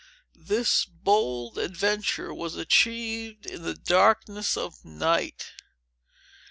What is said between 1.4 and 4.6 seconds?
adventure was achieved in the darkness